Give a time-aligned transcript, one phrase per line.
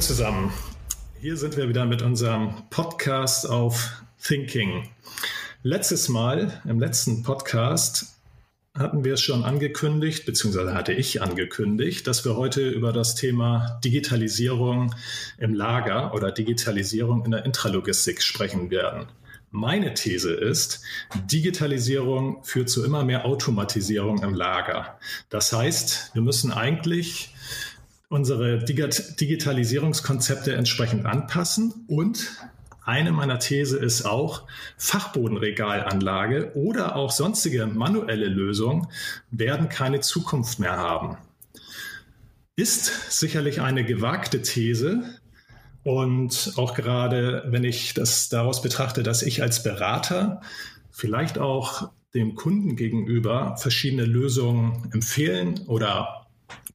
[0.00, 0.52] Zusammen.
[1.20, 4.90] Hier sind wir wieder mit unserem Podcast auf Thinking.
[5.62, 8.18] Letztes Mal, im letzten Podcast,
[8.74, 13.80] hatten wir es schon angekündigt, beziehungsweise hatte ich angekündigt, dass wir heute über das Thema
[13.84, 14.94] Digitalisierung
[15.38, 19.06] im Lager oder Digitalisierung in der Intralogistik sprechen werden.
[19.50, 20.82] Meine These ist,
[21.30, 24.98] Digitalisierung führt zu immer mehr Automatisierung im Lager.
[25.30, 27.32] Das heißt, wir müssen eigentlich
[28.08, 32.30] unsere Digitalisierungskonzepte entsprechend anpassen und
[32.84, 38.86] eine meiner These ist auch, Fachbodenregalanlage oder auch sonstige manuelle Lösungen
[39.30, 41.16] werden keine Zukunft mehr haben.
[42.54, 45.02] Ist sicherlich eine gewagte These,
[45.86, 50.40] und auch gerade, wenn ich das daraus betrachte, dass ich als Berater
[50.90, 56.25] vielleicht auch dem Kunden gegenüber verschiedene Lösungen empfehlen oder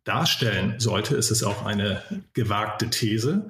[0.03, 2.01] darstellen sollte, ist es auch eine
[2.33, 3.49] gewagte These.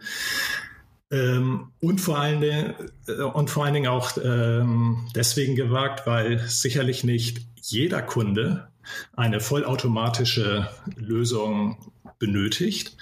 [1.11, 2.73] Ähm, und, vor allen Dingen,
[3.07, 8.69] äh, und vor allen Dingen auch ähm, deswegen gewagt, weil sicherlich nicht jeder Kunde
[9.13, 12.95] eine vollautomatische Lösung benötigt.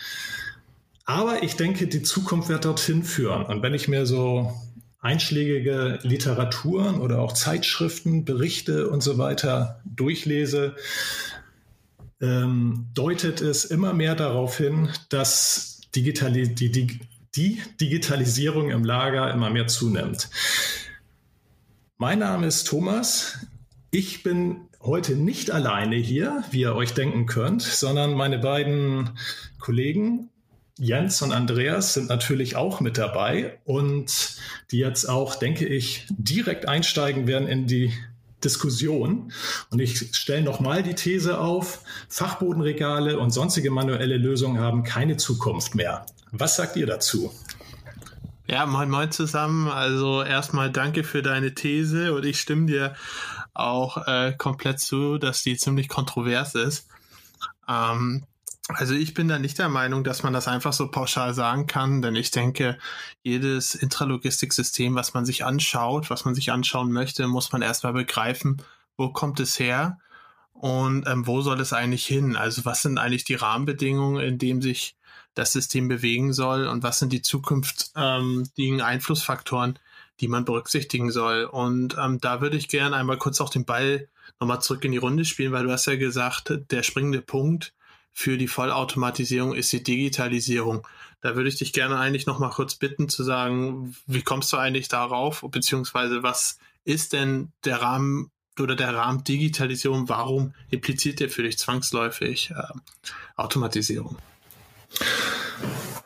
[1.06, 3.46] Aber ich denke, die Zukunft wird dorthin führen.
[3.46, 4.54] Und wenn ich mir so
[5.02, 10.76] einschlägige Literaturen oder auch Zeitschriften, Berichte und so weiter durchlese,
[12.22, 17.00] ähm, deutet es immer mehr darauf hin, dass Digitali die, die,
[17.36, 20.30] die Digitalisierung im Lager immer mehr zunimmt.
[21.98, 23.46] Mein Name ist Thomas.
[23.92, 29.12] Ich bin heute nicht alleine hier, wie ihr euch denken könnt, sondern meine beiden
[29.60, 30.30] Kollegen
[30.80, 34.38] Jens und Andreas sind natürlich auch mit dabei und
[34.72, 37.92] die jetzt auch, denke ich, direkt einsteigen werden in die
[38.44, 39.32] Diskussion.
[39.70, 45.76] Und ich stelle nochmal die These auf, Fachbodenregale und sonstige manuelle Lösungen haben keine Zukunft
[45.76, 46.06] mehr.
[46.32, 47.34] Was sagt ihr dazu?
[48.48, 49.68] Ja, moin moin zusammen.
[49.68, 52.96] Also erstmal danke für deine These und ich stimme dir
[53.54, 56.88] auch äh, komplett zu, dass die ziemlich kontrovers ist.
[57.68, 58.24] Ähm,
[58.76, 62.04] also ich bin da nicht der Meinung, dass man das einfach so pauschal sagen kann,
[62.04, 62.78] denn ich denke,
[63.24, 68.62] jedes Intralogistiksystem, was man sich anschaut, was man sich anschauen möchte, muss man erstmal begreifen,
[68.96, 69.98] wo kommt es her
[70.54, 72.36] und ähm, wo soll es eigentlich hin?
[72.36, 74.96] Also was sind eigentlich die Rahmenbedingungen, in denen sich
[75.34, 79.80] das System bewegen soll und was sind die zukünftigen ähm, Einflussfaktoren,
[80.20, 81.46] die man berücksichtigen soll?
[81.46, 84.10] Und ähm, da würde ich gerne einmal kurz auch den Ball
[84.40, 87.74] nochmal zurück in die Runde spielen, weil du hast ja gesagt, der springende Punkt
[88.20, 90.86] für die Vollautomatisierung ist die Digitalisierung.
[91.22, 94.58] Da würde ich dich gerne eigentlich noch mal kurz bitten zu sagen, wie kommst du
[94.58, 101.30] eigentlich darauf, beziehungsweise was ist denn der Rahmen oder der Rahmen Digitalisierung, warum impliziert der
[101.30, 102.62] für dich zwangsläufig äh,
[103.38, 104.18] Automatisierung?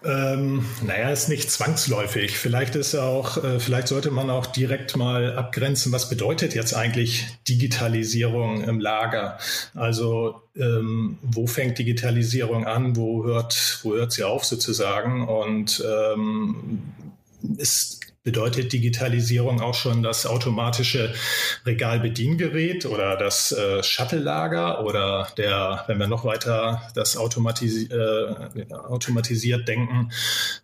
[0.06, 2.38] Ähm, naja, ist nicht zwangsläufig.
[2.38, 7.26] Vielleicht ist auch, äh, vielleicht sollte man auch direkt mal abgrenzen, was bedeutet jetzt eigentlich
[7.48, 9.38] Digitalisierung im Lager?
[9.74, 12.98] Also ähm, wo fängt Digitalisierung an?
[12.98, 15.26] Wo hört, wo hört sie auf sozusagen?
[15.26, 16.82] Und ähm,
[17.58, 21.14] ist bedeutet Digitalisierung auch schon das automatische
[21.66, 29.68] Regalbediengerät oder das äh, Shuttle-Lager oder der, wenn wir noch weiter das automatisi äh, automatisiert
[29.68, 30.12] denken,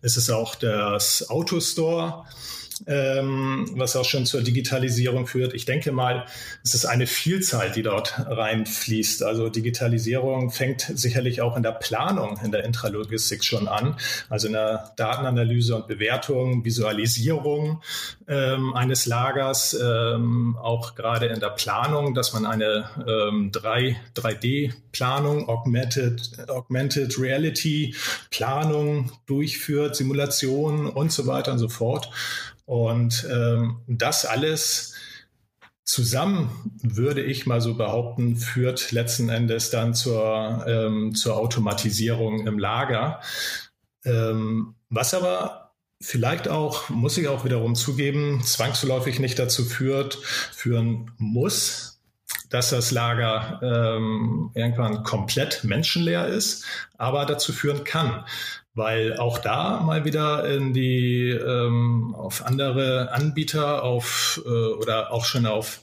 [0.00, 2.24] ist es auch das Autostore
[2.86, 5.54] ähm, was auch schon zur Digitalisierung führt.
[5.54, 6.26] Ich denke mal,
[6.64, 9.22] es ist eine Vielzahl, die dort reinfließt.
[9.22, 13.96] Also Digitalisierung fängt sicherlich auch in der Planung, in der Intralogistik schon an,
[14.28, 17.82] also in der Datenanalyse und Bewertung, Visualisierung
[18.28, 25.48] ähm, eines Lagers, ähm, auch gerade in der Planung, dass man eine ähm, 3, 3D-Planung,
[25.48, 27.94] Augmented, Augmented Reality
[28.30, 32.10] Planung durchführt, Simulationen und so weiter und so fort.
[32.70, 34.94] Und ähm, das alles
[35.82, 42.60] zusammen, würde ich mal so behaupten, führt letzten Endes dann zur, ähm, zur Automatisierung im
[42.60, 43.22] Lager.
[44.04, 50.14] Ähm, was aber vielleicht auch, muss ich auch wiederum zugeben, zwangsläufig nicht dazu führt,
[50.52, 52.00] führen muss,
[52.50, 56.64] dass das Lager ähm, irgendwann komplett menschenleer ist,
[56.98, 58.24] aber dazu führen kann
[58.80, 65.26] weil auch da mal wieder in die ähm, auf andere Anbieter auf äh, oder auch
[65.26, 65.82] schon auf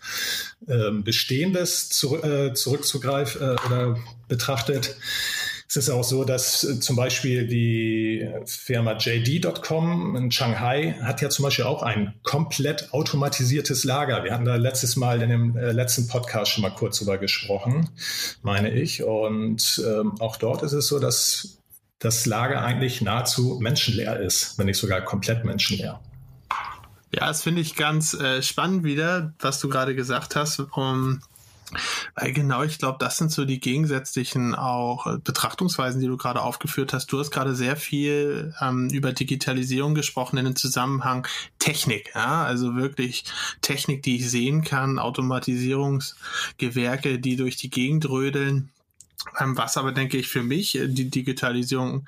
[0.68, 3.98] ähm, bestehendes zu, äh, zurückzugreifen äh, oder
[4.28, 4.98] betrachtet.
[5.70, 11.30] Es ist auch so, dass äh, zum Beispiel die Firma JD.com in Shanghai hat ja
[11.30, 14.24] zum Beispiel auch ein komplett automatisiertes Lager.
[14.24, 17.92] Wir hatten da letztes Mal in dem äh, letzten Podcast schon mal kurz drüber gesprochen,
[18.42, 19.04] meine ich.
[19.04, 21.60] Und ähm, auch dort ist es so, dass
[22.00, 26.00] das Lager eigentlich nahezu menschenleer ist, wenn nicht sogar komplett menschenleer.
[27.14, 30.60] Ja, das finde ich ganz äh, spannend wieder, was du gerade gesagt hast.
[30.60, 31.22] Um,
[32.16, 36.42] weil genau, ich glaube, das sind so die gegensätzlichen auch äh, Betrachtungsweisen, die du gerade
[36.42, 37.12] aufgeführt hast.
[37.12, 41.28] Du hast gerade sehr viel ähm, über Digitalisierung gesprochen in dem Zusammenhang
[41.60, 43.26] Technik, ja, also wirklich
[43.62, 48.70] Technik, die ich sehen kann, Automatisierungsgewerke, die durch die Gegend rödeln.
[49.40, 52.08] Ähm, was aber, denke ich, für mich äh, die Digitalisierung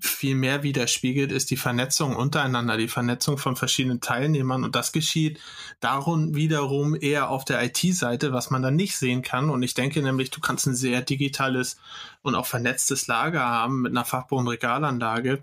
[0.00, 4.64] viel mehr widerspiegelt, ist die Vernetzung untereinander, die Vernetzung von verschiedenen Teilnehmern.
[4.64, 5.40] Und das geschieht
[5.80, 9.50] darum wiederum eher auf der IT-Seite, was man dann nicht sehen kann.
[9.50, 11.78] Und ich denke nämlich, du kannst ein sehr digitales
[12.22, 15.40] und auch vernetztes Lager haben mit einer Fachbodenregalanlage,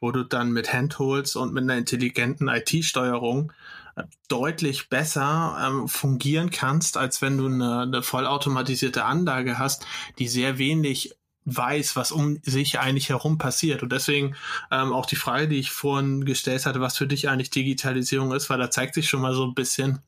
[0.00, 3.52] wo du dann mit Handholds und mit einer intelligenten IT-Steuerung
[3.96, 9.86] äh, deutlich besser ähm, fungieren kannst, als wenn du eine, eine vollautomatisierte Anlage hast,
[10.18, 11.14] die sehr wenig
[11.44, 13.82] weiß, was um sich eigentlich herum passiert.
[13.82, 14.36] Und deswegen
[14.70, 18.50] ähm, auch die Frage, die ich vorhin gestellt hatte, was für dich eigentlich Digitalisierung ist,
[18.50, 20.00] weil da zeigt sich schon mal so ein bisschen,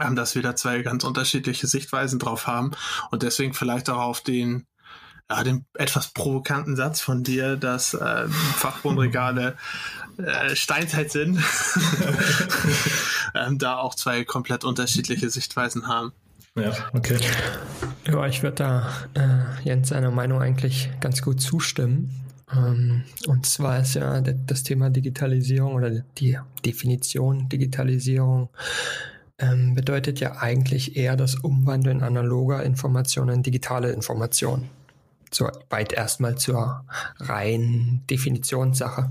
[0.00, 2.72] ähm, dass wir da zwei ganz unterschiedliche Sichtweisen drauf haben
[3.10, 4.66] und deswegen vielleicht auch auf den
[5.30, 9.56] ja, den etwas provokanten Satz von dir, dass äh, Fachbundregale
[10.18, 11.38] äh, Steinzeit sind,
[13.34, 16.12] ähm, da auch zwei komplett unterschiedliche Sichtweisen haben.
[16.56, 17.18] Ja, okay.
[18.08, 22.10] Ja, ich würde da äh, Jens seiner Meinung eigentlich ganz gut zustimmen.
[22.52, 26.36] Ähm, und zwar ist ja das Thema Digitalisierung oder die
[26.66, 28.48] Definition Digitalisierung
[29.38, 34.68] ähm, bedeutet ja eigentlich eher das Umwandeln analoger Informationen in digitale Informationen
[35.32, 36.84] so weit erstmal zur
[37.18, 39.10] reinen Definitionssache.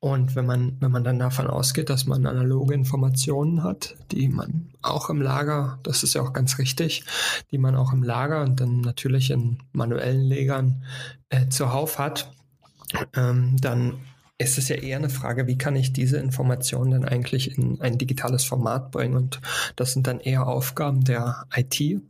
[0.00, 4.68] Und wenn man, wenn man dann davon ausgeht, dass man analoge Informationen hat, die man
[4.80, 7.04] auch im Lager, das ist ja auch ganz richtig,
[7.50, 10.84] die man auch im Lager und dann natürlich in manuellen Legern
[11.30, 12.30] äh, zuhauf hat,
[13.16, 13.94] ähm, dann
[14.38, 17.98] ist es ja eher eine Frage, wie kann ich diese Informationen dann eigentlich in ein
[17.98, 19.16] digitales Format bringen?
[19.16, 19.40] Und
[19.74, 22.00] das sind dann eher Aufgaben der IT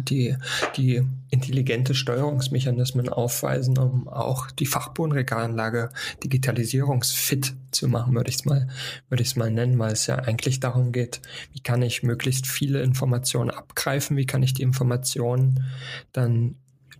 [0.00, 0.36] die,
[0.76, 5.90] die intelligente Steuerungsmechanismen aufweisen, um auch die Fachbodenregalanlage
[6.24, 8.68] digitalisierungsfit zu machen, würde ich es mal,
[9.08, 11.20] würde ich es mal nennen, weil es ja eigentlich darum geht,
[11.52, 15.64] wie kann ich möglichst viele Informationen abgreifen, wie kann ich die Informationen
[16.12, 16.56] dann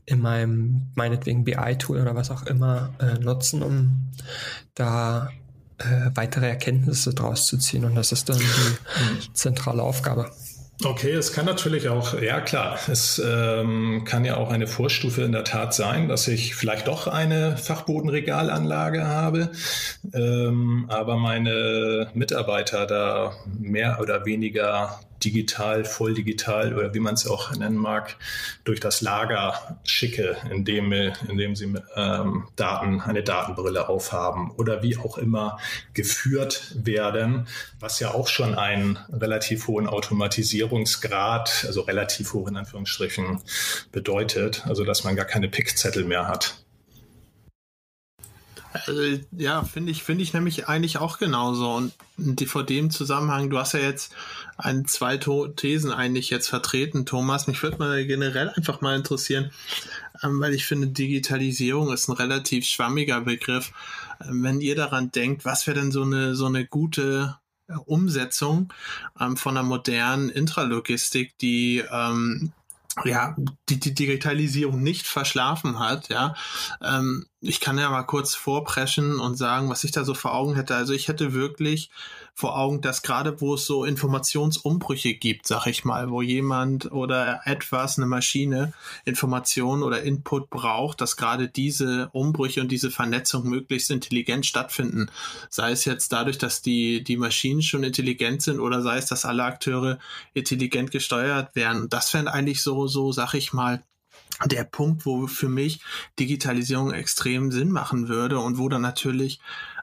[0.07, 4.11] in meinem, meinetwegen BI-Tool oder was auch immer äh, nutzen, um
[4.75, 5.31] da
[5.79, 7.85] äh, weitere Erkenntnisse draus zu ziehen.
[7.85, 9.35] Und das ist dann die mhm.
[9.35, 10.31] zentrale Aufgabe.
[10.83, 15.33] Okay, es kann natürlich auch, ja klar, es ähm, kann ja auch eine Vorstufe in
[15.33, 19.51] der Tat sein, dass ich vielleicht doch eine Fachbodenregalanlage habe,
[20.15, 27.27] ähm, aber meine Mitarbeiter da mehr oder weniger digital, voll digital oder wie man es
[27.27, 28.17] auch nennen mag,
[28.65, 30.93] durch das Lager schicke, indem,
[31.29, 35.59] indem sie ähm, Daten, eine Datenbrille aufhaben oder wie auch immer
[35.95, 37.47] geführt werden,
[37.79, 43.41] was ja auch schon einen relativ hohen Automatisierungsgrad, also relativ hoch in Anführungsstrichen,
[43.93, 46.65] bedeutet, also dass man gar keine Pickzettel mehr hat.
[48.73, 49.03] Also,
[49.33, 51.73] ja, finde ich, finde ich nämlich eigentlich auch genauso.
[51.73, 54.15] Und die, vor dem Zusammenhang, du hast ja jetzt
[54.59, 57.47] ein, zwei Thesen eigentlich jetzt vertreten, Thomas.
[57.47, 59.51] Mich würde mal generell einfach mal interessieren,
[60.23, 63.73] ähm, weil ich finde, Digitalisierung ist ein relativ schwammiger Begriff.
[64.23, 68.73] Ähm, wenn ihr daran denkt, was wäre denn so eine, so eine gute äh, Umsetzung
[69.19, 72.53] ähm, von einer modernen Intralogistik, die ähm,
[73.05, 73.37] ja,
[73.69, 76.35] die, die Digitalisierung nicht verschlafen hat, ja.
[76.83, 80.55] Ähm, ich kann ja mal kurz vorpreschen und sagen, was ich da so vor Augen
[80.55, 80.75] hätte.
[80.75, 81.91] Also ich hätte wirklich
[82.41, 87.43] vor Augen, dass gerade wo es so Informationsumbrüche gibt, sag ich mal, wo jemand oder
[87.45, 88.73] etwas, eine Maschine
[89.05, 95.11] Information oder Input braucht, dass gerade diese Umbrüche und diese Vernetzung möglichst intelligent stattfinden.
[95.51, 99.27] Sei es jetzt dadurch, dass die, die Maschinen schon intelligent sind oder sei es, dass
[99.27, 99.99] alle Akteure
[100.33, 101.91] intelligent gesteuert werden.
[101.91, 103.83] Das wäre eigentlich so, so, sag ich mal,
[104.47, 105.81] der Punkt, wo für mich
[106.19, 109.41] Digitalisierung extrem Sinn machen würde und wo dann natürlich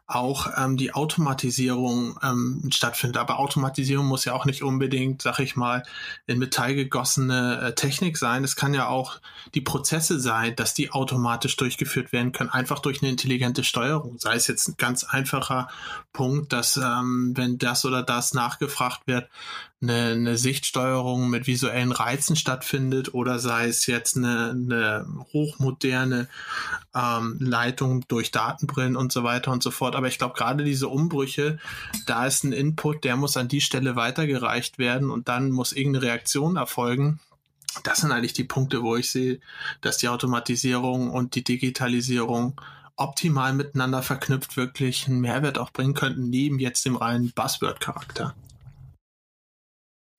[0.08, 3.18] auch ähm, die Automatisierung ähm, stattfindet.
[3.18, 5.84] Aber Automatisierung muss ja auch nicht unbedingt, sag ich mal,
[6.26, 8.46] in Metall gegossene äh, Technik sein.
[8.46, 9.20] Es kann ja auch
[9.54, 14.18] die Prozesse sein, dass die automatisch durchgeführt werden können, einfach durch eine intelligente Steuerung.
[14.18, 15.68] Sei es jetzt ein ganz einfacher
[16.14, 19.30] Punkt, dass ähm, wenn das oder das nachgefragt wird,
[19.82, 26.28] eine, eine Sichtsteuerung mit visuellen Reizen stattfindet oder sei es jetzt eine, eine hochmoderne
[26.96, 29.96] ähm, Leitung durch Datenbrillen und so weiter und so fort.
[29.98, 31.58] Aber ich glaube, gerade diese Umbrüche,
[32.06, 36.06] da ist ein Input, der muss an die Stelle weitergereicht werden und dann muss irgendeine
[36.06, 37.20] Reaktion erfolgen.
[37.82, 39.40] Das sind eigentlich die Punkte, wo ich sehe,
[39.82, 42.62] dass die Automatisierung und die Digitalisierung
[42.96, 48.36] optimal miteinander verknüpft wirklich einen Mehrwert auch bringen könnten, neben jetzt dem reinen Buzzword-Charakter.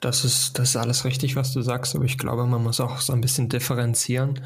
[0.00, 3.00] Das ist, das ist alles richtig, was du sagst, aber ich glaube, man muss auch
[3.00, 4.40] so ein bisschen differenzieren,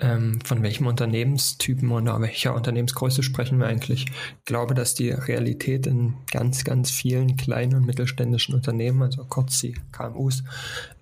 [0.00, 4.06] ähm, von welchem Unternehmenstypen oder welcher Unternehmensgröße sprechen wir eigentlich.
[4.38, 9.60] Ich glaube, dass die Realität in ganz, ganz vielen kleinen und mittelständischen Unternehmen, also kurz
[9.60, 10.44] die KMUs,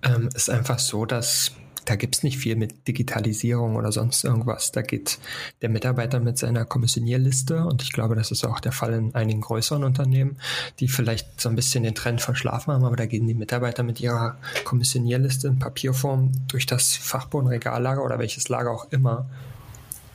[0.04, 1.50] ähm, ist einfach so, dass
[1.84, 4.72] da gibt es nicht viel mit Digitalisierung oder sonst irgendwas.
[4.72, 5.18] Da geht
[5.62, 9.40] der Mitarbeiter mit seiner Kommissionierliste und ich glaube, das ist auch der Fall in einigen
[9.40, 10.36] größeren Unternehmen,
[10.78, 14.00] die vielleicht so ein bisschen den Trend verschlafen haben, aber da gehen die Mitarbeiter mit
[14.00, 19.28] ihrer Kommissionierliste in Papierform durch das Fachbodenregallager oder welches Lager auch immer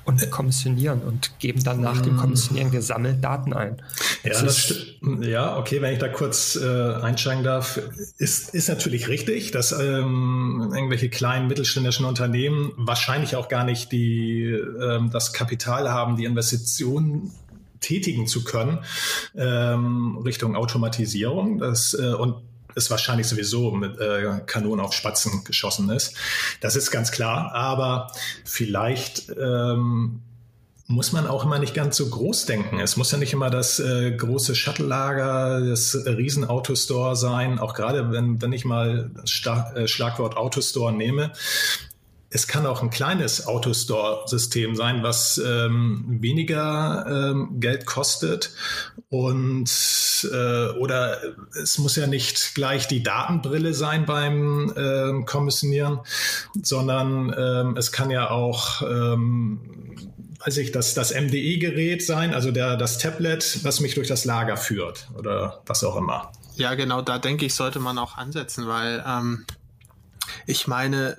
[0.05, 3.81] und kommissionieren und geben dann nach dem Kommissionieren gesammelt Daten ein.
[4.23, 4.73] Ja, das
[5.21, 7.79] ja, okay, wenn ich da kurz äh, einsteigen darf,
[8.17, 14.51] ist, ist natürlich richtig, dass ähm, irgendwelche kleinen mittelständischen Unternehmen wahrscheinlich auch gar nicht die,
[14.51, 17.31] ähm, das Kapital haben, die Investitionen
[17.79, 18.79] tätigen zu können
[19.35, 21.59] ähm, Richtung Automatisierung.
[21.59, 22.35] Das, äh, und
[22.75, 26.15] es wahrscheinlich sowieso mit äh, Kanonen auf Spatzen geschossen ist.
[26.61, 27.53] Das ist ganz klar.
[27.53, 28.11] Aber
[28.43, 30.21] vielleicht ähm,
[30.87, 32.79] muss man auch immer nicht ganz so groß denken.
[32.79, 37.57] Es muss ja nicht immer das äh, große Shuttle-Lager, das Riesen-Autostore sein.
[37.57, 39.31] Auch gerade wenn, wenn ich mal das
[39.75, 41.31] äh, Schlagwort Autostore nehme,
[42.35, 48.51] es kann auch ein kleines Autostore-System sein, was ähm, weniger ähm, Geld kostet
[49.07, 49.71] und
[50.33, 51.17] äh, oder
[51.63, 56.01] es muss ja nicht gleich die Datenbrille sein beim äh, Kommissionieren,
[56.61, 59.61] sondern ähm, es kann ja auch ähm,
[60.45, 64.57] weiß ich, das, das MDE-Gerät sein, also der, das Tablet, was mich durch das Lager
[64.57, 66.33] führt oder was auch immer.
[66.55, 69.45] Ja, genau, da denke ich, sollte man auch ansetzen, weil ähm,
[70.45, 71.17] ich meine,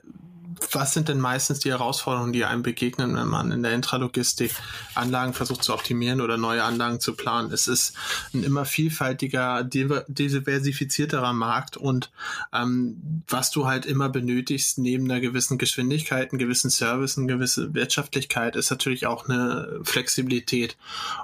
[0.72, 4.52] was sind denn meistens die Herausforderungen, die einem begegnen, wenn man in der Intralogistik
[4.94, 7.52] Anlagen versucht zu optimieren oder neue Anlagen zu planen?
[7.52, 7.94] Es ist
[8.32, 12.10] ein immer vielfältiger, diversifizierterer Markt und
[12.52, 17.74] ähm, was du halt immer benötigst, neben einer gewissen Geschwindigkeit, einem gewissen Service, eine gewisse
[17.74, 20.76] Wirtschaftlichkeit, ist natürlich auch eine Flexibilität.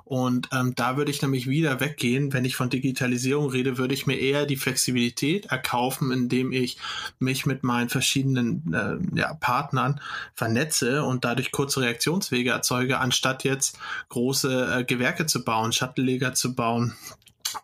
[0.04, 4.06] Und ähm, da würde ich nämlich wieder weggehen, wenn ich von Digitalisierung rede, würde ich
[4.06, 6.78] mir eher die Flexibilität erkaufen, indem ich
[7.18, 10.00] mich mit meinen verschiedenen äh, ja, Partnern
[10.34, 13.78] vernetze und dadurch kurze Reaktionswege erzeuge, anstatt jetzt
[14.10, 16.94] große äh, Gewerke zu bauen, Shuttle-Leger zu bauen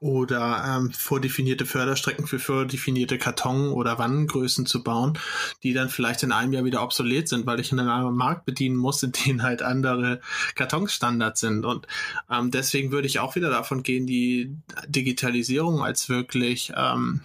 [0.00, 5.18] oder ähm, vordefinierte Förderstrecken für vordefinierte Karton- oder Wannengrößen zu bauen,
[5.62, 8.76] die dann vielleicht in einem Jahr wieder obsolet sind, weil ich in einem Markt bedienen
[8.76, 10.20] muss, in denen halt andere
[10.54, 11.64] Kartonstandards sind.
[11.64, 11.86] Und
[12.30, 17.22] ähm, deswegen würde ich auch wieder davon gehen, die Digitalisierung als wirklich ähm,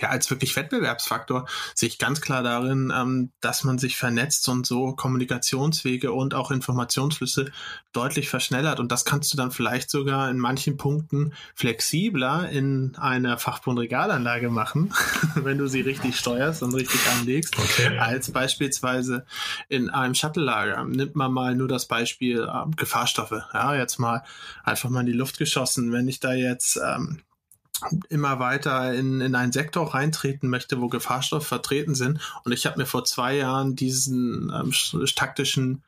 [0.00, 4.66] ja, als wirklich Wettbewerbsfaktor sehe ich ganz klar darin, ähm, dass man sich vernetzt und
[4.66, 7.50] so Kommunikationswege und auch Informationsflüsse
[7.92, 8.80] deutlich verschnellert.
[8.80, 14.92] Und das kannst du dann vielleicht sogar in manchen Punkten flexibler in einer Fachbundregalanlage machen,
[15.34, 17.98] wenn du sie richtig steuerst und richtig anlegst, okay.
[17.98, 19.24] als beispielsweise
[19.68, 20.84] in einem Shuttle-Lager.
[20.84, 23.42] Nimmt man mal nur das Beispiel äh, Gefahrstoffe.
[23.52, 24.22] Ja, jetzt mal
[24.64, 25.92] einfach mal in die Luft geschossen.
[25.92, 27.22] Wenn ich da jetzt ähm,
[28.08, 32.20] immer weiter in, in einen Sektor reintreten möchte, wo Gefahrstoffe vertreten sind.
[32.44, 34.72] Und ich habe mir vor zwei Jahren diesen ähm,
[35.14, 35.82] taktischen,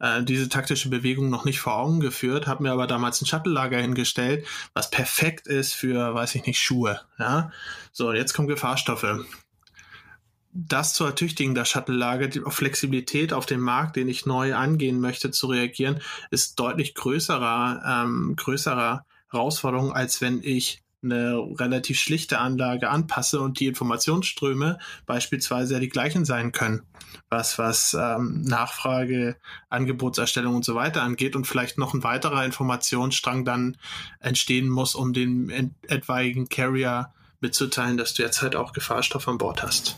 [0.00, 3.78] äh, diese taktische Bewegung noch nicht vor Augen geführt, habe mir aber damals ein Shuttle-Lager
[3.78, 7.00] hingestellt, was perfekt ist für, weiß ich nicht, Schuhe.
[7.18, 7.50] Ja,
[7.92, 9.24] so jetzt kommen Gefahrstoffe.
[10.52, 15.30] Das zu ertüchtigen, das Shuttle-Lager, die Flexibilität auf den Markt, den ich neu angehen möchte,
[15.30, 22.90] zu reagieren, ist deutlich größerer, ähm, größerer Herausforderung, als wenn ich eine relativ schlichte Anlage
[22.90, 26.82] anpasse und die Informationsströme beispielsweise ja die gleichen sein können,
[27.28, 29.36] was was ähm, Nachfrage,
[29.68, 33.76] Angebotserstellung und so weiter angeht und vielleicht noch ein weiterer Informationsstrang dann
[34.20, 39.62] entstehen muss, um den etwaigen Carrier mitzuteilen, dass du jetzt halt auch Gefahrstoff an Bord
[39.62, 39.96] hast.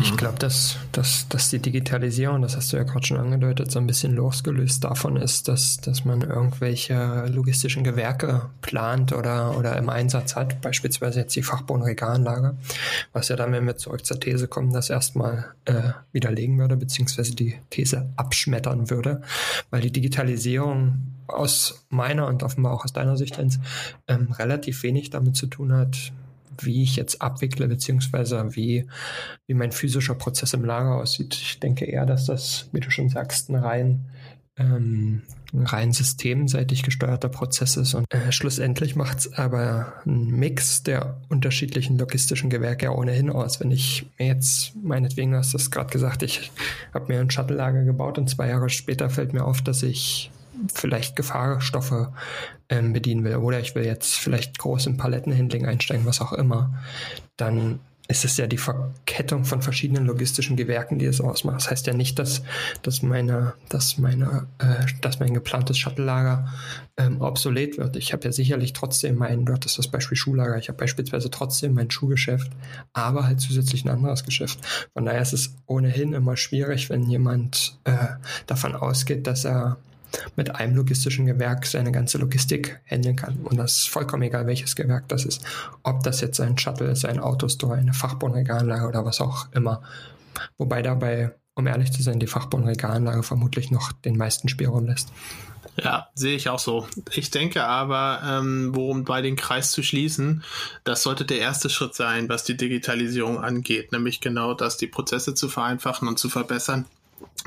[0.00, 0.16] Ich mhm.
[0.16, 3.86] glaube, dass, dass, dass die Digitalisierung, das hast du ja gerade schon angedeutet, so ein
[3.86, 10.34] bisschen losgelöst davon ist, dass, dass man irgendwelche logistischen Gewerke plant oder, oder im Einsatz
[10.34, 12.56] hat, beispielsweise jetzt die Fachbodenregalanlage,
[13.12, 17.36] was ja dann, wenn wir zurück zur These kommen, das erstmal äh, widerlegen würde, beziehungsweise
[17.36, 19.22] die These abschmettern würde,
[19.70, 23.38] weil die Digitalisierung aus meiner und offenbar auch aus deiner Sicht
[24.08, 26.12] ähm, relativ wenig damit zu tun hat,
[26.60, 28.86] wie ich jetzt abwickle, beziehungsweise wie,
[29.46, 31.34] wie mein physischer Prozess im Lager aussieht.
[31.34, 34.06] Ich denke eher, dass das, wie du schon sagst, ein rein,
[34.56, 37.94] ähm, ein rein systemseitig gesteuerter Prozess ist.
[37.94, 43.60] Und äh, schlussendlich macht es aber ein Mix der unterschiedlichen logistischen Gewerke ja ohnehin aus.
[43.60, 46.52] Wenn ich mir jetzt, meinetwegen, du hast das gerade gesagt, ich
[46.94, 50.30] habe mir ein Shuttle-Lager gebaut und zwei Jahre später fällt mir auf, dass ich
[50.72, 52.08] vielleicht Gefahrstoffe
[52.68, 56.82] ähm, bedienen will oder ich will jetzt vielleicht groß im Palettenhandling einsteigen, was auch immer,
[57.36, 61.56] dann ist es ja die Verkettung von verschiedenen logistischen Gewerken, die es ausmacht.
[61.56, 62.42] Das heißt ja nicht, dass,
[62.82, 66.52] dass, meine, dass, meine, äh, dass mein geplantes Shuttle-Lager
[66.96, 67.96] ähm, obsolet wird.
[67.96, 71.74] Ich habe ja sicherlich trotzdem mein, dort ist das Beispiel Schuhlager, ich habe beispielsweise trotzdem
[71.74, 72.50] mein Schuhgeschäft,
[72.92, 74.58] aber halt zusätzlich ein anderes Geschäft.
[74.92, 78.08] Von daher ist es ohnehin immer schwierig, wenn jemand äh,
[78.46, 79.78] davon ausgeht, dass er
[80.36, 83.38] mit einem logistischen Gewerk seine ganze Logistik handeln kann.
[83.44, 85.44] Und das ist vollkommen egal, welches Gewerk das ist.
[85.82, 89.82] Ob das jetzt ein Shuttle ist, ein Autostore, eine Fachbodenregalanlage oder was auch immer.
[90.58, 95.12] Wobei dabei, um ehrlich zu sein, die Fachbodenregalanlage vermutlich noch den meisten Spielraum lässt.
[95.82, 96.86] Ja, sehe ich auch so.
[97.12, 100.42] Ich denke aber, ähm, worum bei den Kreis zu schließen,
[100.84, 105.34] das sollte der erste Schritt sein, was die Digitalisierung angeht, nämlich genau das, die Prozesse
[105.34, 106.84] zu vereinfachen und zu verbessern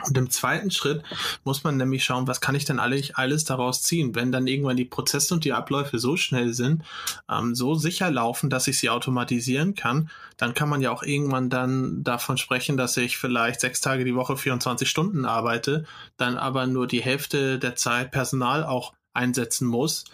[0.03, 1.03] und im zweiten Schritt
[1.43, 4.77] muss man nämlich schauen, was kann ich denn alles, alles daraus ziehen, wenn dann irgendwann
[4.77, 6.83] die Prozesse und die Abläufe so schnell sind,
[7.29, 11.49] ähm, so sicher laufen, dass ich sie automatisieren kann, dann kann man ja auch irgendwann
[11.49, 15.85] dann davon sprechen, dass ich vielleicht sechs Tage die Woche 24 Stunden arbeite,
[16.17, 20.05] dann aber nur die Hälfte der Zeit Personal auch einsetzen muss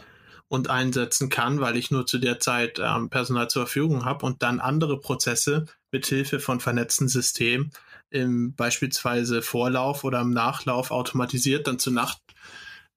[0.52, 4.44] und einsetzen kann, weil ich nur zu der Zeit ähm, Personal zur Verfügung habe und
[4.44, 7.72] dann andere Prozesse mit Hilfe von vernetzten Systemen
[8.10, 12.20] im beispielsweise Vorlauf oder im Nachlauf automatisiert dann zu Nacht,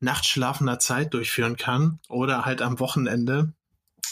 [0.00, 3.52] nachtschlafender Zeit durchführen kann oder halt am Wochenende.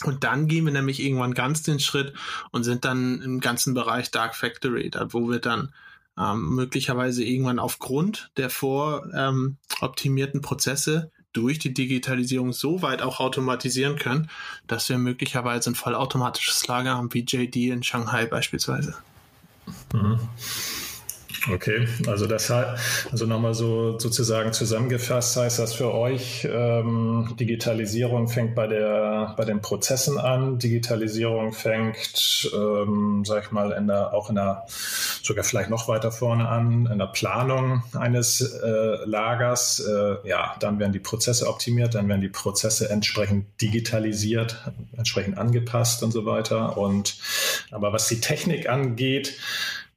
[0.04, 2.14] Und dann gehen wir nämlich irgendwann ganz den Schritt
[2.52, 5.74] und sind dann im ganzen Bereich Dark Factory, da wo wir dann
[6.16, 13.96] ähm, möglicherweise irgendwann aufgrund der voroptimierten ähm, Prozesse durch die Digitalisierung so weit auch automatisieren
[13.96, 14.28] können,
[14.66, 18.96] dass wir möglicherweise ein vollautomatisches Lager haben wie JD in Shanghai beispielsweise.
[19.92, 20.18] Mhm.
[21.50, 22.78] Okay, also deshalb,
[23.10, 29.44] also nochmal so sozusagen zusammengefasst heißt das für euch, ähm, Digitalisierung fängt bei der bei
[29.44, 34.64] den Prozessen an, Digitalisierung fängt, ähm, sag ich mal, in der, auch in der
[35.22, 39.80] sogar vielleicht noch weiter vorne an, in der Planung eines äh, Lagers.
[39.80, 44.56] Äh, ja, dann werden die Prozesse optimiert, dann werden die Prozesse entsprechend digitalisiert,
[44.96, 46.76] entsprechend angepasst und so weiter.
[46.76, 47.16] Und
[47.70, 49.34] aber was die Technik angeht,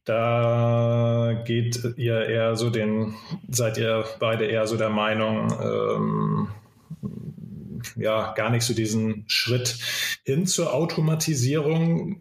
[0.06, 3.16] da geht ihr eher so den,
[3.50, 6.48] seid ihr beide eher so der Meinung, ähm,
[7.98, 9.78] ja, gar nicht so diesen Schritt
[10.24, 12.20] hin zur Automatisierung,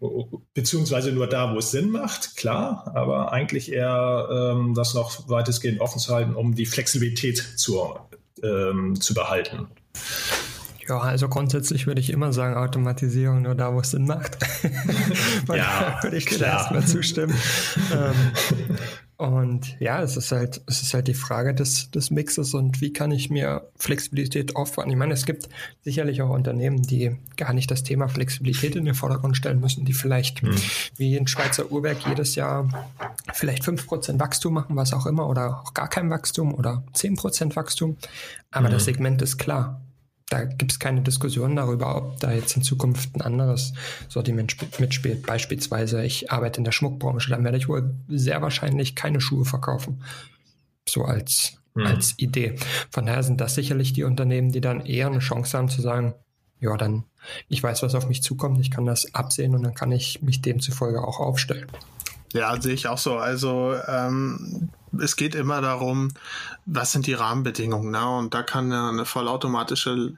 [0.53, 5.81] beziehungsweise nur da, wo es Sinn macht, klar, aber eigentlich eher ähm, das noch weitestgehend
[5.81, 7.95] offen zu halten, um die Flexibilität zu,
[8.43, 9.67] ähm, zu behalten.
[10.87, 14.37] Ja, also grundsätzlich würde ich immer sagen, Automatisierung nur da, wo es Sinn macht.
[15.47, 17.33] ja, würde ich dir erstmal zustimmen.
[17.91, 18.13] ähm,
[19.17, 22.91] und ja, es ist halt, es ist halt die Frage des, des Mixes und wie
[22.91, 24.89] kann ich mir Flexibilität aufbauen.
[24.89, 25.47] Ich meine, es gibt
[25.83, 29.93] sicherlich auch Unternehmen, die gar nicht das Thema Flexibilität in den Vordergrund stellen müssen, die
[29.93, 30.55] vielleicht hm.
[30.97, 32.67] wie ein Schweizer Uhrwerk jedes Jahr
[33.33, 37.15] vielleicht fünf Prozent Wachstum machen, was auch immer, oder auch gar kein Wachstum oder zehn
[37.15, 37.95] Prozent Wachstum.
[38.51, 38.73] Aber hm.
[38.73, 39.81] das Segment ist klar
[40.29, 43.73] da gibt es keine Diskussion darüber, ob da jetzt in Zukunft ein anderes
[44.09, 45.25] Sortiment mitspielt.
[45.25, 50.03] Beispielsweise, ich arbeite in der Schmuckbranche, dann werde ich wohl sehr wahrscheinlich keine Schuhe verkaufen.
[50.87, 51.85] So als, mhm.
[51.85, 52.55] als Idee.
[52.89, 56.15] Von daher sind das sicherlich die Unternehmen, die dann eher eine Chance haben zu sagen,
[56.59, 57.03] ja, dann,
[57.47, 60.41] ich weiß, was auf mich zukommt, ich kann das absehen und dann kann ich mich
[60.41, 61.67] demzufolge auch aufstellen.
[62.35, 63.15] Ja, sehe ich auch so.
[63.15, 64.69] Also ähm,
[65.01, 66.09] es geht immer darum,
[66.65, 67.91] was sind die Rahmenbedingungen.
[67.91, 68.05] Ne?
[68.05, 70.15] Und da kann eine vollautomatische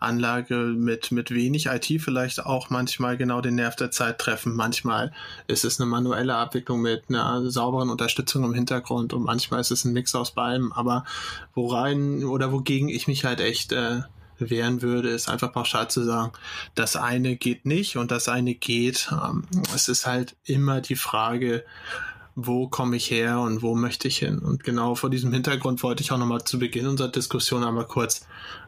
[0.00, 4.54] Anlage mit, mit wenig IT vielleicht auch manchmal genau den Nerv der Zeit treffen.
[4.54, 5.12] Manchmal
[5.46, 9.84] ist es eine manuelle Abwicklung mit einer sauberen Unterstützung im Hintergrund und manchmal ist es
[9.84, 10.72] ein Mix aus beidem.
[10.72, 11.04] Aber
[11.52, 14.00] worein oder wogegen ich mich halt echt äh,
[14.38, 16.32] wehren würde, ist einfach pauschal zu sagen,
[16.74, 19.10] das eine geht nicht und das eine geht.
[19.12, 21.64] Ähm, es ist halt immer die Frage,
[22.40, 24.38] wo komme ich her und wo möchte ich hin.
[24.38, 28.26] Und genau vor diesem Hintergrund wollte ich auch nochmal zu Beginn unserer Diskussion einmal kurz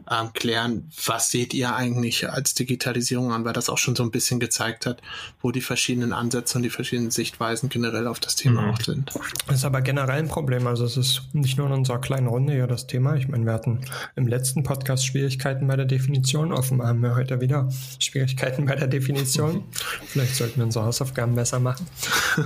[0.09, 4.11] ähm, klären, was seht ihr eigentlich als Digitalisierung an, weil das auch schon so ein
[4.11, 5.01] bisschen gezeigt hat,
[5.41, 8.69] wo die verschiedenen Ansätze und die verschiedenen Sichtweisen generell auf das Thema mhm.
[8.71, 9.13] auch sind.
[9.47, 10.67] Das ist aber generell ein Problem.
[10.67, 13.15] Also es ist nicht nur in unserer kleinen Runde ja das Thema.
[13.15, 13.79] Ich meine, wir hatten
[14.17, 16.51] im letzten Podcast Schwierigkeiten bei der Definition.
[16.51, 19.63] Offenbar haben wir heute wieder Schwierigkeiten bei der Definition.
[20.07, 21.87] Vielleicht sollten wir unsere Hausaufgaben besser machen.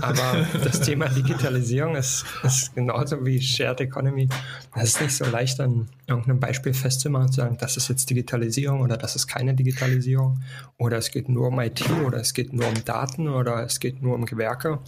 [0.01, 4.29] Aber das Thema Digitalisierung ist, ist genauso wie Shared Economy.
[4.73, 8.81] Das ist nicht so leicht an irgendeinem Beispiel festzumachen, zu sagen, das ist jetzt Digitalisierung
[8.81, 10.39] oder das ist keine Digitalisierung
[10.77, 14.01] oder es geht nur um IT oder es geht nur um Daten oder es geht
[14.01, 14.79] nur um Gewerke.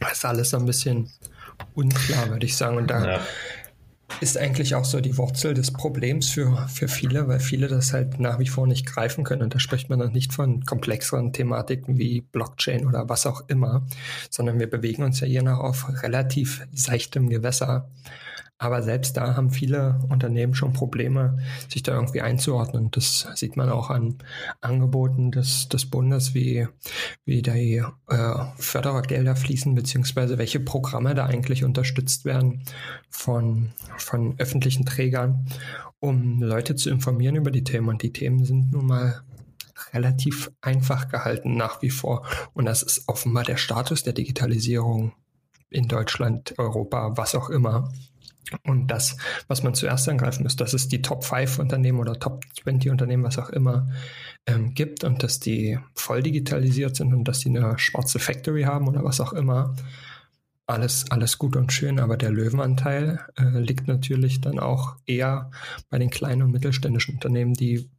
[0.00, 1.08] Das ist alles so ein bisschen
[1.74, 2.76] unklar, würde ich sagen.
[2.76, 3.20] Und da, ja.
[4.20, 8.20] Ist eigentlich auch so die Wurzel des Problems für, für viele, weil viele das halt
[8.20, 9.42] nach wie vor nicht greifen können.
[9.42, 13.82] Und da spricht man dann nicht von komplexeren Thematiken wie Blockchain oder was auch immer,
[14.30, 17.88] sondern wir bewegen uns ja hier noch auf relativ seichtem Gewässer.
[18.62, 21.36] Aber selbst da haben viele Unternehmen schon Probleme,
[21.68, 22.92] sich da irgendwie einzuordnen.
[22.92, 24.18] Das sieht man auch an
[24.60, 26.68] Angeboten des, des Bundes, wie,
[27.24, 32.62] wie die äh, Fördergelder fließen, beziehungsweise welche Programme da eigentlich unterstützt werden
[33.10, 35.44] von, von öffentlichen Trägern,
[35.98, 37.88] um Leute zu informieren über die Themen.
[37.88, 39.22] Und die Themen sind nun mal
[39.92, 42.24] relativ einfach gehalten nach wie vor.
[42.54, 45.14] Und das ist offenbar der Status der Digitalisierung
[45.68, 47.90] in Deutschland, Europa, was auch immer.
[48.64, 49.16] Und das,
[49.48, 53.22] was man zuerst angreifen muss, dass es die Top 5 Unternehmen oder Top 20 Unternehmen,
[53.22, 53.88] was auch immer,
[54.46, 58.88] ähm, gibt und dass die voll digitalisiert sind und dass die eine schwarze Factory haben
[58.88, 59.74] oder was auch immer.
[60.66, 65.50] Alles, alles gut und schön, aber der Löwenanteil äh, liegt natürlich dann auch eher
[65.90, 67.90] bei den kleinen und mittelständischen Unternehmen, die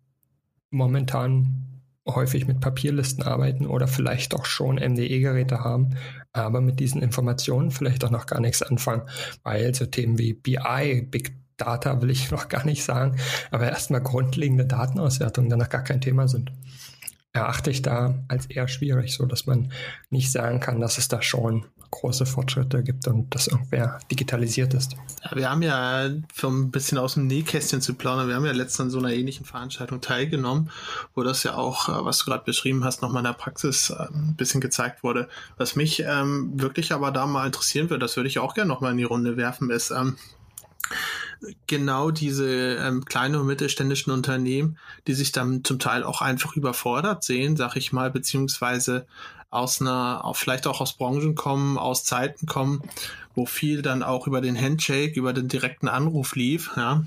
[0.69, 1.72] momentan
[2.05, 5.95] häufig mit Papierlisten arbeiten oder vielleicht auch schon MDE-Geräte haben,
[6.33, 9.03] aber mit diesen Informationen vielleicht auch noch gar nichts anfangen,
[9.43, 13.17] weil so Themen wie BI, Big Data will ich noch gar nicht sagen,
[13.51, 16.51] aber erstmal grundlegende Datenauswertungen dann noch gar kein Thema sind.
[17.33, 19.71] Erachte ich da als eher schwierig, so dass man
[20.09, 24.95] nicht sagen kann, dass es da schon große Fortschritte gibt und dass irgendwer digitalisiert ist.
[25.23, 26.09] Ja, wir haben ja,
[26.41, 29.13] um ein bisschen aus dem Nähkästchen zu plaudern, wir haben ja letztens an so einer
[29.13, 30.71] ähnlichen Veranstaltung teilgenommen,
[31.13, 34.07] wo das ja auch, äh, was du gerade beschrieben hast, nochmal in der Praxis äh,
[34.11, 35.29] ein bisschen gezeigt wurde.
[35.57, 38.91] Was mich ähm, wirklich aber da mal interessieren würde, das würde ich auch gerne nochmal
[38.91, 40.17] in die Runde werfen, ist, ähm,
[41.67, 47.23] genau diese ähm, kleinen und mittelständischen Unternehmen, die sich dann zum Teil auch einfach überfordert
[47.23, 49.05] sehen, sag ich mal, beziehungsweise
[49.49, 52.81] aus einer, vielleicht auch aus Branchen kommen, aus Zeiten kommen,
[53.35, 57.03] wo viel dann auch über den Handshake, über den direkten Anruf lief, ja,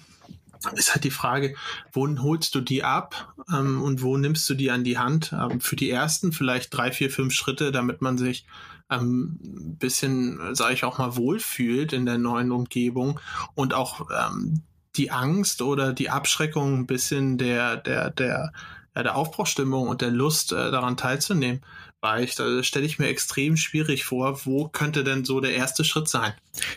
[0.74, 1.54] ist halt die Frage,
[1.92, 5.32] wo holst du die ab ähm, und wo nimmst du die an die Hand?
[5.32, 8.46] Ähm, für die ersten vielleicht drei, vier, fünf Schritte, damit man sich
[8.90, 9.38] ähm,
[9.78, 13.20] bisschen, sage ich auch mal, wohlfühlt in der neuen Umgebung
[13.54, 14.62] und auch ähm,
[14.96, 18.52] die Angst oder die Abschreckung ein bisschen der, der, der,
[18.94, 21.62] der Aufbruchstimmung und der Lust äh, daran teilzunehmen
[22.02, 22.40] reicht.
[22.40, 24.46] Also das stelle ich mir extrem schwierig vor.
[24.46, 26.32] Wo könnte denn so der erste Schritt sein?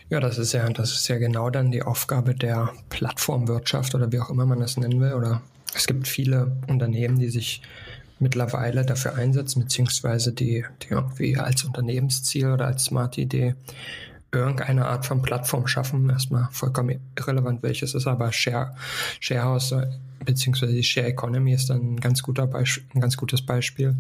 [0.10, 4.20] Ja, das ist ja, das ist ja genau dann die Aufgabe der Plattformwirtschaft oder wie
[4.20, 5.14] auch immer man das nennen will.
[5.14, 5.42] Oder
[5.74, 7.62] es gibt viele Unternehmen, die sich
[8.20, 13.56] mittlerweile dafür einsetzen, beziehungsweise die, die irgendwie als Unternehmensziel oder als Smart-Idee
[14.32, 16.10] irgendeine Art von Plattform schaffen.
[16.10, 18.76] Erstmal vollkommen irrelevant, welches ist, aber Share,
[19.20, 19.74] Sharehouse
[20.26, 23.96] beziehungsweise die Share Economy ist dann ein ganz guter Beisp ein ganz gutes Beispiel,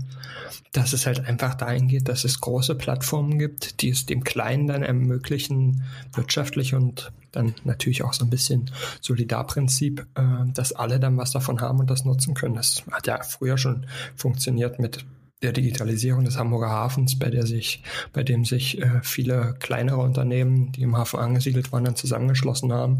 [0.71, 4.67] dass es halt einfach dahin geht, dass es große Plattformen gibt, die es dem Kleinen
[4.67, 11.17] dann ermöglichen, wirtschaftlich und dann natürlich auch so ein bisschen Solidarprinzip, äh, dass alle dann
[11.17, 12.55] was davon haben und das nutzen können.
[12.55, 15.05] Das hat ja früher schon funktioniert mit
[15.41, 20.71] der Digitalisierung des Hamburger Hafens, bei der sich, bei dem sich äh, viele kleinere Unternehmen,
[20.73, 22.99] die im Hafen angesiedelt waren, dann zusammengeschlossen haben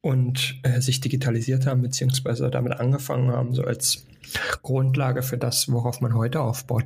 [0.00, 4.06] und äh, sich digitalisiert haben, beziehungsweise damit angefangen haben, so als
[4.62, 6.84] Grundlage für das, worauf man heute aufbaut.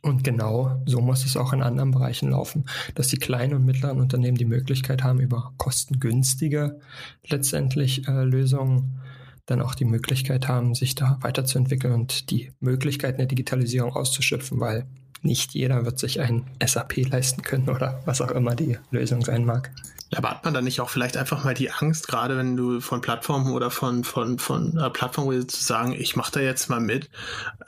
[0.00, 2.64] Und genau so muss es auch in anderen Bereichen laufen,
[2.94, 6.80] dass die kleinen und mittleren Unternehmen die Möglichkeit haben, über kostengünstige
[7.28, 9.00] letztendlich äh, Lösungen
[9.46, 14.86] dann auch die Möglichkeit haben, sich da weiterzuentwickeln und die Möglichkeiten der Digitalisierung auszuschöpfen, weil
[15.22, 19.44] nicht jeder wird sich ein SAP leisten können oder was auch immer die Lösung sein
[19.44, 19.70] mag.
[20.14, 23.00] Aber hat man da nicht auch vielleicht einfach mal die Angst, gerade wenn du von
[23.00, 27.10] Plattformen oder von, von, von äh, Plattformen zu sagen, ich mache da jetzt mal mit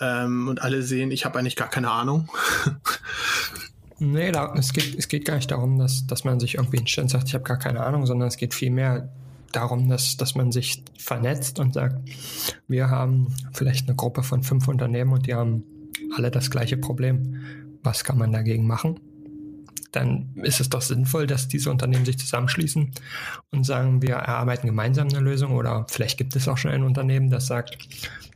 [0.00, 2.28] ähm, und alle sehen, ich habe eigentlich gar keine Ahnung?
[3.98, 7.06] nee, da, es, geht, es geht gar nicht darum, dass, dass man sich irgendwie hinstellt
[7.06, 9.08] und sagt, ich habe gar keine Ahnung, sondern es geht vielmehr
[9.52, 12.08] darum, dass, dass man sich vernetzt und sagt,
[12.68, 15.64] wir haben vielleicht eine Gruppe von fünf Unternehmen und die haben
[16.16, 17.40] alle das gleiche Problem.
[17.82, 19.00] Was kann man dagegen machen?
[19.92, 22.90] Dann ist es doch sinnvoll, dass diese Unternehmen sich zusammenschließen
[23.50, 27.30] und sagen, wir erarbeiten gemeinsam eine Lösung oder vielleicht gibt es auch schon ein Unternehmen,
[27.30, 27.78] das sagt,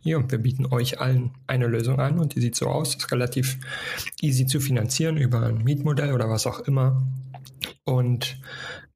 [0.02, 3.58] hier, wir bieten euch allen eine Lösung an und die sieht so aus, ist relativ
[4.22, 7.02] easy zu finanzieren über ein Mietmodell oder was auch immer.
[7.84, 8.36] Und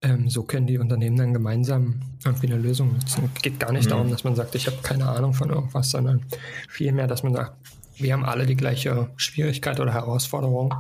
[0.03, 3.31] ähm, so können die Unternehmen dann gemeinsam irgendwie eine Lösung nutzen.
[3.35, 3.91] Es geht gar nicht mhm.
[3.91, 6.25] darum, dass man sagt, ich habe keine Ahnung von irgendwas, sondern
[6.69, 7.57] vielmehr, dass man sagt,
[7.97, 10.75] wir haben alle die gleiche Schwierigkeit oder Herausforderung.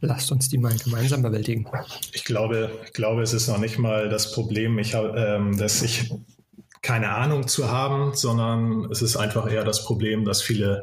[0.00, 1.66] Lasst uns die mal gemeinsam bewältigen.
[2.12, 6.12] Ich glaube, ich glaube, es ist noch nicht mal das Problem, ich, ähm, dass ich
[6.82, 10.82] keine Ahnung zu haben, sondern es ist einfach eher das Problem, dass viele,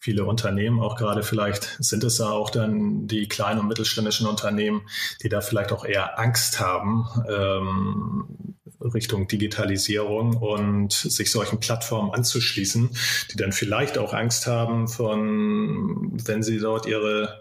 [0.00, 4.82] viele Unternehmen, auch gerade vielleicht sind es ja auch dann die kleinen und mittelständischen Unternehmen,
[5.22, 12.90] die da vielleicht auch eher Angst haben, ähm, Richtung Digitalisierung und sich solchen Plattformen anzuschließen,
[13.30, 17.40] die dann vielleicht auch Angst haben von, wenn sie dort ihre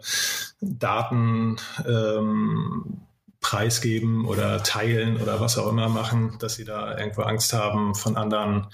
[0.59, 3.05] Daten ähm,
[3.45, 8.17] preisgeben oder teilen oder was auch immer machen, dass sie da irgendwo Angst haben von
[8.17, 8.65] anderen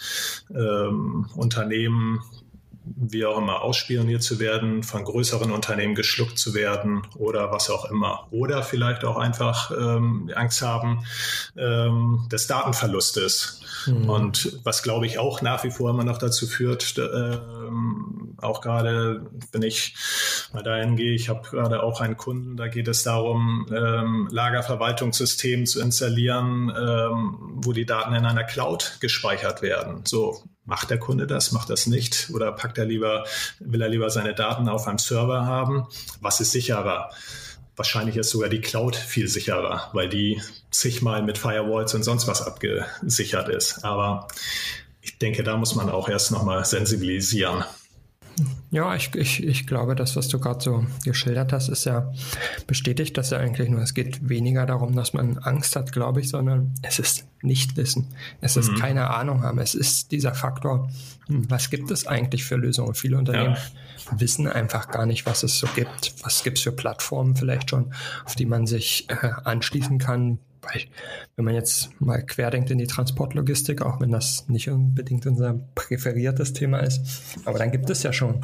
[0.49, 2.21] ähm, Unternehmen,
[2.85, 7.83] wie auch immer, ausspioniert zu werden, von größeren Unternehmen geschluckt zu werden oder was auch
[7.91, 8.27] immer.
[8.31, 11.03] Oder vielleicht auch einfach ähm, Angst haben
[11.57, 13.59] ähm, des Datenverlustes.
[13.87, 14.09] Mhm.
[14.09, 19.25] Und was, glaube ich, auch nach wie vor immer noch dazu führt, ähm, auch gerade,
[19.51, 19.95] wenn ich
[20.53, 25.65] mal dahin gehe, ich habe gerade auch einen Kunden, da geht es darum, ähm, Lagerverwaltungssystem
[25.65, 30.01] zu installieren, ähm, wo die Daten in einer Cloud gespeichert werden.
[30.05, 32.29] So, Macht der Kunde das, macht das nicht?
[32.33, 33.25] Oder packt er lieber,
[33.59, 35.87] will er lieber seine Daten auf einem Server haben?
[36.21, 37.09] Was ist sicherer?
[37.75, 42.43] Wahrscheinlich ist sogar die Cloud viel sicherer, weil die zigmal mit Firewalls und sonst was
[42.43, 43.83] abgesichert ist.
[43.83, 44.27] Aber
[45.01, 47.63] ich denke, da muss man auch erst nochmal sensibilisieren.
[48.71, 52.11] Ja, ich, ich, ich glaube, das, was du gerade so geschildert hast, ist ja
[52.67, 53.81] bestätigt das ja eigentlich nur.
[53.81, 58.07] Es geht weniger darum, dass man Angst hat, glaube ich, sondern es ist Nichtwissen.
[58.39, 58.75] Es ist mhm.
[58.77, 59.59] keine Ahnung haben.
[59.59, 60.89] Es ist dieser Faktor,
[61.27, 62.95] hm, was gibt es eigentlich für Lösungen?
[62.95, 64.19] Viele Unternehmen ja.
[64.19, 66.13] wissen einfach gar nicht, was es so gibt.
[66.23, 67.93] Was gibt es für Plattformen vielleicht schon,
[68.25, 70.39] auf die man sich äh, anschließen kann,
[71.35, 76.53] wenn man jetzt mal querdenkt in die Transportlogistik, auch wenn das nicht unbedingt unser präferiertes
[76.53, 78.41] Thema ist, aber dann gibt es ja schon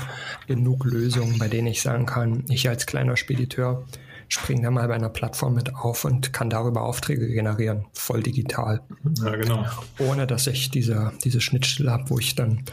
[0.48, 3.86] genug Lösungen, bei denen ich sagen kann, ich als kleiner Spediteur
[4.30, 8.82] springe da mal bei einer Plattform mit auf und kann darüber Aufträge generieren, voll digital.
[9.24, 9.66] Ja, genau.
[10.00, 12.64] Ohne dass ich diese, diese Schnittstelle habe, wo ich dann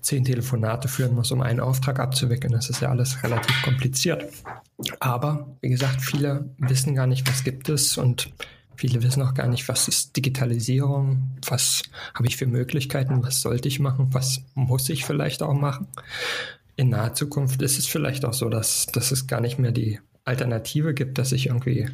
[0.00, 2.52] zehn Telefonate führen muss, um einen Auftrag abzuwickeln.
[2.52, 4.24] Das ist ja alles relativ kompliziert.
[5.00, 8.30] Aber wie gesagt, viele wissen gar nicht, was gibt es und
[8.76, 11.82] Viele wissen auch gar nicht, was ist Digitalisierung, was
[12.14, 15.86] habe ich für Möglichkeiten, was sollte ich machen, was muss ich vielleicht auch machen.
[16.76, 19.98] In naher Zukunft ist es vielleicht auch so, dass, dass es gar nicht mehr die
[20.24, 21.88] Alternative gibt, dass ich irgendwie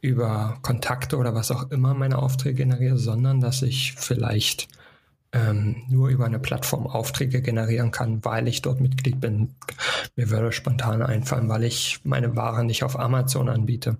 [0.00, 4.68] über Kontakte oder was auch immer meine Aufträge generiere, sondern dass ich vielleicht
[5.32, 9.54] ähm, nur über eine Plattform Aufträge generieren kann, weil ich dort Mitglied bin.
[10.16, 13.98] Mir würde spontan einfallen, weil ich meine Ware nicht auf Amazon anbiete.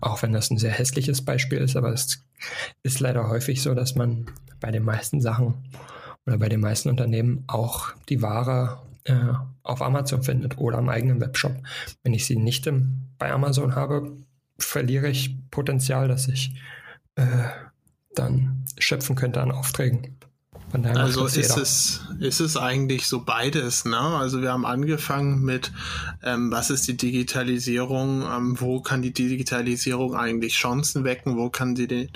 [0.00, 2.22] Auch wenn das ein sehr hässliches Beispiel ist, aber es
[2.82, 4.26] ist leider häufig so, dass man
[4.60, 5.54] bei den meisten Sachen
[6.26, 11.20] oder bei den meisten Unternehmen auch die Ware äh, auf Amazon findet oder am eigenen
[11.20, 11.54] Webshop.
[12.02, 14.12] Wenn ich sie nicht im, bei Amazon habe,
[14.58, 16.54] verliere ich Potenzial, dass ich
[17.14, 17.24] äh,
[18.14, 20.15] dann schöpfen könnte an Aufträgen.
[20.84, 23.84] Also ist es, ist es eigentlich so beides.
[23.84, 23.98] Ne?
[23.98, 25.72] Also wir haben angefangen mit,
[26.22, 31.76] ähm, was ist die Digitalisierung, ähm, wo kann die Digitalisierung eigentlich Chancen wecken, wo kann
[31.76, 32.10] sie den,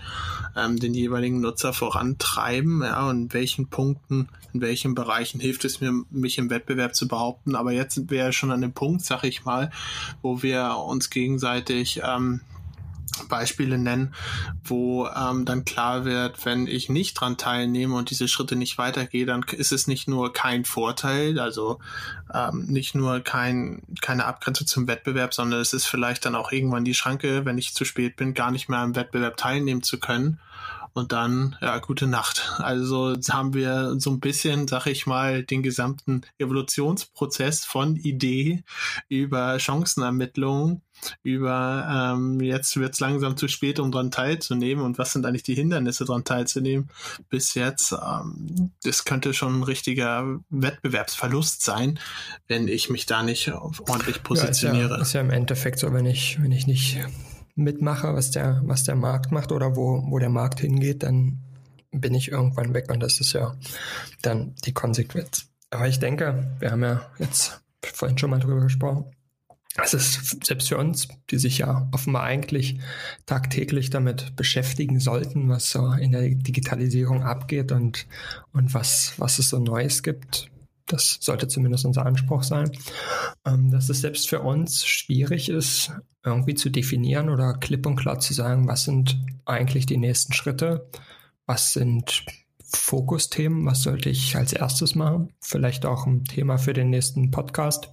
[0.56, 3.08] ähm, den jeweiligen Nutzer vorantreiben ja?
[3.08, 7.54] und in welchen Punkten, in welchen Bereichen hilft es mir, mich im Wettbewerb zu behaupten.
[7.54, 9.70] Aber jetzt sind wir ja schon an dem Punkt, sag ich mal,
[10.22, 12.40] wo wir uns gegenseitig ähm,
[13.28, 14.14] Beispiele nennen,
[14.64, 19.26] wo ähm, dann klar wird, wenn ich nicht dran teilnehme und diese Schritte nicht weitergehe,
[19.26, 21.78] dann ist es nicht nur kein Vorteil, also
[22.32, 26.84] ähm, nicht nur kein, keine Abgrenzung zum Wettbewerb, sondern es ist vielleicht dann auch irgendwann
[26.84, 30.38] die Schranke, wenn ich zu spät bin, gar nicht mehr am Wettbewerb teilnehmen zu können
[30.92, 32.52] und dann, ja, gute Nacht.
[32.58, 38.62] Also haben wir so ein bisschen, sag ich mal, den gesamten Evolutionsprozess von Idee
[39.08, 40.82] über Chancenermittlung
[41.22, 45.42] über ähm, jetzt wird es langsam zu spät, um daran teilzunehmen und was sind eigentlich
[45.42, 46.90] die Hindernisse daran teilzunehmen.
[47.28, 51.98] Bis jetzt, ähm, das könnte schon ein richtiger Wettbewerbsverlust sein,
[52.48, 54.90] wenn ich mich da nicht ordentlich positioniere.
[54.90, 56.98] Ja, ist, ja, ist ja im Endeffekt so, wenn ich, wenn ich nicht
[57.54, 61.38] mitmache, was der, was der Markt macht oder wo, wo der Markt hingeht, dann
[61.92, 63.54] bin ich irgendwann weg und das ist ja
[64.22, 65.46] dann die Konsequenz.
[65.70, 69.04] Aber ich denke, wir haben ja jetzt vorhin schon mal drüber gesprochen.
[69.76, 72.80] Es ist selbst für uns, die sich ja offenbar eigentlich
[73.26, 78.06] tagtäglich damit beschäftigen sollten, was so in der Digitalisierung abgeht und,
[78.52, 80.50] und was, was es so Neues gibt,
[80.92, 82.70] das sollte zumindest unser Anspruch sein,
[83.46, 85.92] ähm, dass es selbst für uns schwierig ist,
[86.24, 90.88] irgendwie zu definieren oder klipp und klar zu sagen, was sind eigentlich die nächsten Schritte,
[91.46, 92.24] was sind
[92.72, 97.88] Fokusthemen, was sollte ich als erstes machen, vielleicht auch ein Thema für den nächsten Podcast,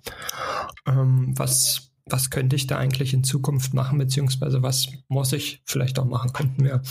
[0.86, 6.00] ähm, was was könnte ich da eigentlich in Zukunft machen, beziehungsweise was muss ich vielleicht
[6.00, 6.34] auch machen?
[6.34, 6.82] Könnten wir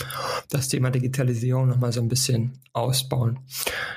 [0.50, 3.40] das Thema Digitalisierung nochmal so ein bisschen ausbauen?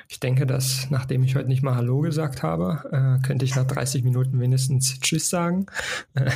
[0.08, 3.68] Ich denke, dass nachdem ich heute nicht mal Hallo gesagt habe, äh, könnte ich nach
[3.68, 5.66] 30 Minuten wenigstens Tschüss sagen.
[6.16, 6.32] Äh,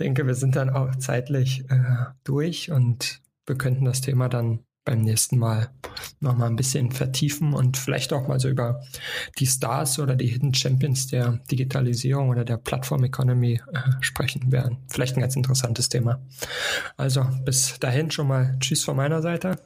[0.00, 5.00] denke, wir sind dann auch zeitlich äh, durch und wir könnten das Thema dann beim
[5.00, 5.70] nächsten Mal
[6.20, 8.82] nochmal ein bisschen vertiefen und vielleicht auch mal so über
[9.38, 14.78] die Stars oder die Hidden Champions der Digitalisierung oder der Plattform Economy äh, sprechen werden.
[14.88, 16.20] Vielleicht ein ganz interessantes Thema.
[16.96, 19.58] Also bis dahin schon mal Tschüss von meiner Seite.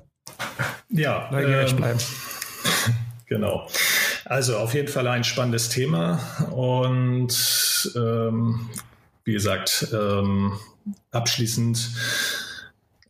[0.90, 1.98] Ja, neugierig ähm, bleiben.
[3.28, 3.68] Genau.
[4.24, 6.18] Also auf jeden Fall ein spannendes Thema
[6.50, 8.70] und ähm,
[9.24, 10.58] wie gesagt, ähm,
[11.10, 11.90] abschließend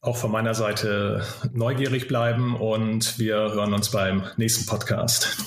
[0.01, 5.39] auch von meiner Seite neugierig bleiben und wir hören uns beim nächsten Podcast.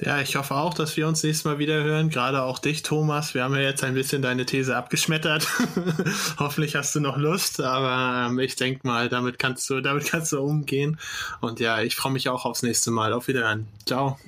[0.00, 2.08] Ja, ich hoffe auch, dass wir uns nächstes Mal wieder hören.
[2.08, 3.34] Gerade auch dich, Thomas.
[3.34, 5.46] Wir haben ja jetzt ein bisschen deine These abgeschmettert.
[6.38, 10.32] Hoffentlich hast du noch Lust, aber ähm, ich denke mal, damit kannst du, damit kannst
[10.32, 10.98] du umgehen.
[11.40, 13.12] Und ja, ich freue mich auch aufs nächste Mal.
[13.12, 13.68] Auf Wiederhören.
[13.86, 14.18] Ciao.